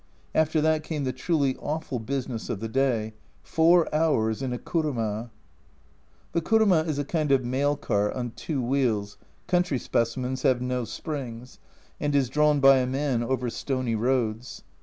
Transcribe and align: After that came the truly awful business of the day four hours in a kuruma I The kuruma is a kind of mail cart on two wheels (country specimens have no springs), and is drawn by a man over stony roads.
After 0.33 0.61
that 0.61 0.83
came 0.83 1.03
the 1.03 1.13
truly 1.13 1.55
awful 1.57 1.99
business 1.99 2.49
of 2.49 2.59
the 2.59 2.67
day 2.67 3.13
four 3.43 3.87
hours 3.93 4.41
in 4.41 4.51
a 4.51 4.57
kuruma 4.57 5.25
I 5.25 5.29
The 6.31 6.41
kuruma 6.41 6.87
is 6.87 6.97
a 6.97 7.05
kind 7.05 7.31
of 7.31 7.45
mail 7.45 7.75
cart 7.75 8.15
on 8.15 8.31
two 8.31 8.63
wheels 8.63 9.19
(country 9.45 9.77
specimens 9.77 10.41
have 10.41 10.59
no 10.59 10.85
springs), 10.85 11.59
and 11.99 12.15
is 12.15 12.29
drawn 12.29 12.59
by 12.59 12.77
a 12.77 12.87
man 12.87 13.21
over 13.21 13.47
stony 13.51 13.93
roads. 13.93 14.63